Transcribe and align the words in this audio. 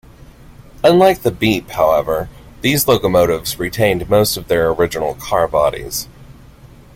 Unlike 0.83 1.21
the 1.21 1.29
"Beep", 1.29 1.69
however, 1.69 2.27
these 2.61 2.87
locomotives 2.87 3.59
retained 3.59 4.09
most 4.09 4.35
of 4.35 4.47
their 4.47 4.67
original 4.71 5.13
carbodies. 5.13 6.07